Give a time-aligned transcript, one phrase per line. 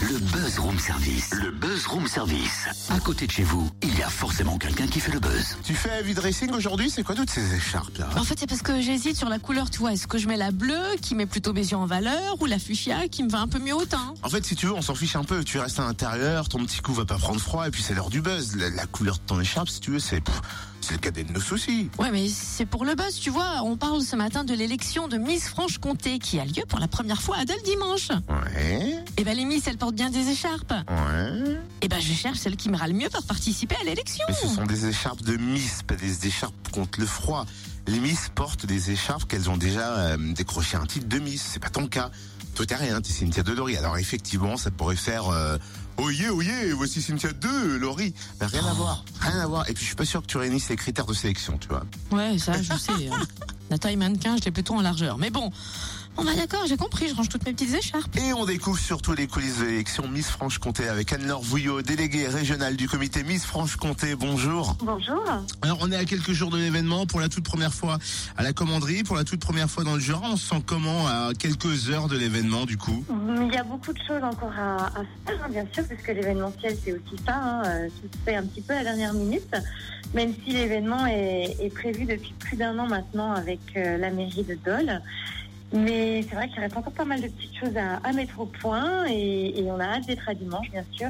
[0.00, 1.30] Le Buzz Room Service.
[1.34, 2.68] Le Buzz Room Service.
[2.88, 5.56] À côté de chez vous, il y a forcément quelqu'un qui fait le buzz.
[5.64, 8.62] Tu fais heavy dressing aujourd'hui C'est quoi toutes ces écharpes là En fait, c'est parce
[8.62, 9.92] que j'hésite sur la couleur, tu vois.
[9.92, 12.58] Est-ce que je mets la bleue qui met plutôt mes yeux en valeur ou la
[12.60, 14.14] fuchsia qui me va un peu mieux au teint?
[14.22, 15.42] En fait, si tu veux, on s'en fiche un peu.
[15.42, 18.10] Tu restes à l'intérieur, ton petit cou va pas prendre froid, et puis c'est l'heure
[18.10, 18.54] du buzz.
[18.56, 20.22] La, la couleur de ton écharpe, si tu veux, c'est
[20.88, 21.90] c'est le cadet de nos soucis.
[21.98, 23.60] Ouais, mais c'est pour le buzz, tu vois.
[23.62, 27.20] On parle ce matin de l'élection de Miss Franche-Comté qui a lieu pour la première
[27.20, 28.08] fois à Dole dimanche.
[28.28, 30.72] Ouais, Et ben les Miss, elles portent bien des écharpes.
[30.72, 31.56] ouais.
[31.82, 34.24] Et ben je cherche celle qui m'ira le mieux pour participer à l'élection.
[34.28, 37.44] Mais ce sont des écharpes de Miss, pas des écharpes contre le froid.
[37.86, 41.42] Les Miss portent des écharpes qu'elles ont déjà euh, décroché un titre de Miss.
[41.52, 42.10] C'est pas ton cas.
[42.54, 43.76] Toi, t'es rien, t'es Cynthia de Laurie.
[43.76, 45.58] Alors effectivement, ça pourrait faire euh,
[45.98, 48.14] Oyez, oyez, voici Cynthia 2, Laurie.
[48.40, 49.68] Rien à voir, rien à voir.
[49.68, 51.82] Et puis je suis pas sûr que tu réunisses les critères de sélection, tu vois.
[52.12, 52.92] Ouais, ça, je sais.
[53.70, 55.18] La taille mannequin, je l'ai plutôt en largeur.
[55.18, 55.50] Mais bon,
[56.16, 58.16] on va d'accord, j'ai compris, je range toutes mes petites écharpes.
[58.16, 62.76] Et on découvre surtout les coulisses de l'élection Miss Franche-Comté avec Anne-Laure Vouillot, déléguée régionale
[62.76, 64.14] du comité Miss Franche-Comté.
[64.14, 64.76] Bonjour.
[64.80, 65.22] Bonjour.
[65.62, 67.98] Alors on est à quelques jours de l'événement pour la toute première fois
[68.36, 70.28] à la commanderie, pour la toute première fois dans le Jura.
[70.30, 73.04] On se sent comment à quelques heures de l'événement du coup?
[73.10, 76.12] Il y a beaucoup de choses encore à, à faire, hein, bien sûr, parce que
[76.12, 77.36] l'événementiel, c'est aussi ça.
[77.36, 79.54] Hein, euh, tout se fait un petit peu à la dernière minute,
[80.14, 84.44] même si l'événement est, est prévu depuis plus d'un an maintenant avec euh, la mairie
[84.44, 85.00] de Dole.
[85.72, 88.46] Mais c'est vrai qu'il reste encore pas mal de petites choses à, à mettre au
[88.46, 91.08] point et, et on a hâte d'être à dimanche, bien sûr.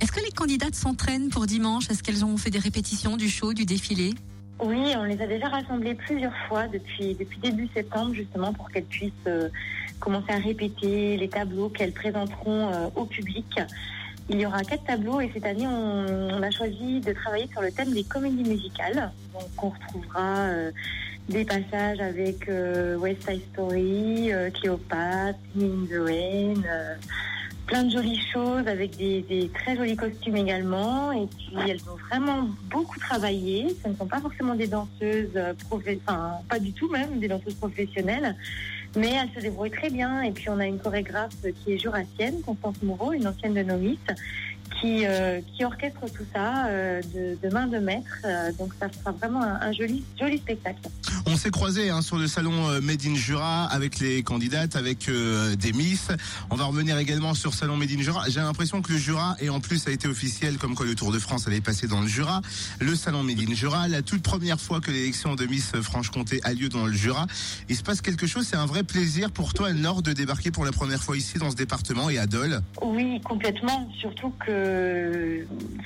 [0.00, 1.88] Est-ce que les candidates s'entraînent pour dimanche?
[1.90, 4.14] Est-ce qu'elles ont fait des répétitions du show, du défilé?
[4.58, 8.84] Oui, on les a déjà rassemblées plusieurs fois depuis, depuis début septembre, justement, pour qu'elles
[8.84, 9.48] puissent euh,
[10.00, 13.46] commencer à répéter les tableaux qu'elles présenteront euh, au public.
[14.28, 17.72] Il y aura quatre tableaux et cette année, on, a choisi de travailler sur le
[17.72, 19.10] thème des comédies musicales.
[19.32, 20.70] Donc, on retrouvera euh,
[21.28, 26.94] des passages avec euh, West Side Story, euh, Cléopâtre, the euh,
[27.70, 31.12] plein de jolies choses avec des, très jolis costumes également.
[31.12, 33.68] Et puis, elles ont vraiment beaucoup travaillé.
[33.82, 37.54] Ce ne sont pas forcément des danseuses euh, enfin, pas du tout même, des danseuses
[37.54, 38.34] professionnelles.
[38.96, 40.20] Mais elles se débrouillent très bien.
[40.22, 43.98] Et puis, on a une chorégraphe qui est jurassienne, Constance Moreau, une ancienne de Novice,
[44.80, 48.10] qui, euh, qui orchestre tout ça euh, de, de main de maître.
[48.24, 50.88] Euh, donc, ça sera vraiment un, un joli, joli spectacle.
[51.26, 55.72] On s'est croisé hein, sur le salon Made in Jura avec les candidates, avec des
[55.72, 56.08] Miss.
[56.50, 58.24] On va revenir également sur salon Made in Jura.
[58.28, 60.94] J'ai l'impression que le Jura, et en plus ça a été officiel comme quoi le
[60.94, 62.40] Tour de France allait passer dans le Jura,
[62.80, 66.52] le salon Made in Jura, la toute première fois que l'élection de Miss Franche-Comté a
[66.52, 67.26] lieu dans le Jura.
[67.68, 70.64] Il se passe quelque chose, c'est un vrai plaisir pour toi, Nord, de débarquer pour
[70.64, 72.62] la première fois ici dans ce département et à Dole?
[72.82, 73.88] Oui, complètement.
[73.98, 74.59] Surtout que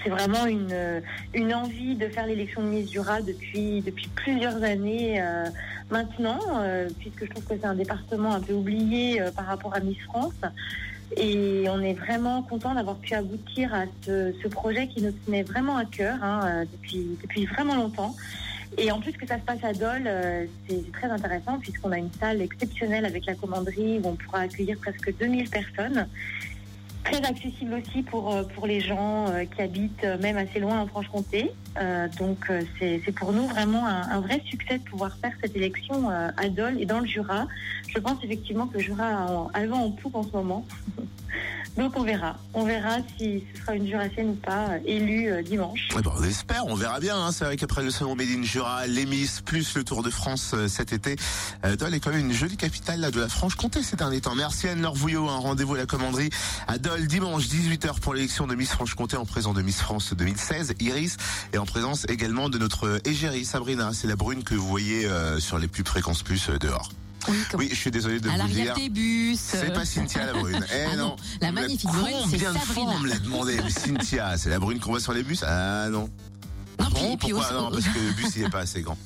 [0.03, 1.03] c'est vraiment une,
[1.33, 3.83] une envie de faire l'élection de Miss depuis,
[4.15, 5.47] plusieurs années euh,
[5.91, 9.75] maintenant, euh, puisque je trouve que c'est un département un peu oublié euh, par rapport
[9.75, 10.35] à Miss France.
[11.17, 15.77] Et on est vraiment content d'avoir pu aboutir à ce, projet qui nous tenait vraiment
[15.77, 18.15] à cœur hein, euh, depuis, depuis vraiment longtemps.
[18.79, 21.99] Et en plus que ça se passe à Dole, euh, c'est très intéressant puisqu'on a
[21.99, 26.09] une salle exceptionnelle avec la commanderie où on pourra accueillir presque 2000 personnes.
[27.05, 30.81] Très accessible aussi pour, euh, pour les gens euh, qui habitent euh, même assez loin
[30.81, 31.51] en Franche-Comté.
[32.19, 36.81] Donc c'est pour nous vraiment un, vrai succès de pouvoir faire cette élection à Dole
[36.81, 37.49] et dans le Jura.
[37.89, 40.65] Je pense effectivement que le Jura a, vent en poupe en ce moment.
[41.77, 42.37] Donc on verra.
[42.53, 45.89] On verra si ce sera une jurassienne ou pas euh, élue euh, dimanche.
[45.93, 47.17] Eh ben, on espère, on verra bien.
[47.17, 47.33] Hein.
[47.33, 50.53] C'est vrai qu'après le salon Made in Jura, les Miss, plus le Tour de France
[50.55, 51.17] euh, cet été,
[51.65, 54.35] euh, Dole est quand même une jolie capitale là, de la Franche-Comté ces derniers temps.
[54.35, 56.31] Merci Anne-Laure Vouillot, un rendez-vous à la commanderie
[56.69, 60.75] à Dole dimanche 18h pour l'élection de Miss Franche-Comté en présence de Miss France 2016,
[60.81, 61.17] Iris,
[61.53, 63.91] et en présence également de notre égérie Sabrina.
[63.93, 65.09] C'est la brune que vous voyez
[65.39, 66.91] sur les pubs fréquences plus dehors.
[67.59, 68.75] Oui, je suis désolé de à vous dire.
[68.75, 69.39] des bus.
[69.41, 70.65] C'est pas Cynthia la brune.
[70.73, 71.07] Eh Ah non.
[71.09, 72.93] non, la magnifique brune, c'est Combien de fois Sabrina.
[72.97, 76.09] on me l'a demandé Cynthia, c'est la brune qu'on voit sur les bus Ah non.
[76.81, 78.83] Non, puis- Bon, puis pourquoi au- non Parce que le bus il est pas assez
[78.83, 78.99] grand.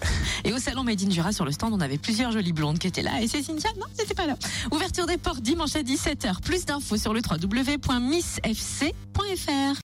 [0.44, 2.88] Et au salon Made in Jura, sur le stand, on avait plusieurs jolies blondes qui
[2.88, 3.20] étaient là.
[3.22, 4.36] Et c'est Cynthia Non, c'était pas là.
[4.72, 6.40] Ouverture des portes dimanche à 17h.
[6.42, 8.82] Plus d'infos sur le www.missfc.fr.